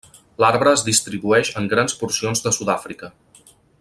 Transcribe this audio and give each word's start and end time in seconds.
L'arbre 0.43 0.71
es 0.77 0.83
distribueix 0.87 1.51
en 1.61 1.69
grans 1.75 1.95
porcions 2.01 2.43
de 2.47 2.55
Sud-àfrica. 2.59 3.11